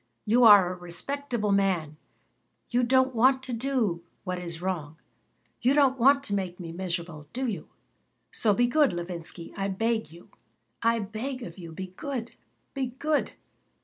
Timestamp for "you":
0.25-0.43, 2.69-2.81, 5.61-5.75, 7.45-7.69, 10.11-10.29, 11.59-11.71